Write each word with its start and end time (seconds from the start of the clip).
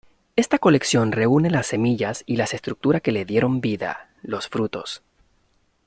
Esta 0.35 0.57
colección 0.57 1.11
reúne 1.11 1.51
las 1.51 1.67
semillas 1.67 2.23
y 2.25 2.37
las 2.37 2.55
estructuras 2.55 3.03
que 3.03 3.11
les 3.11 3.27
dieron 3.27 3.61
vida: 3.61 4.09
los 4.23 4.47
frutos. 4.47 5.03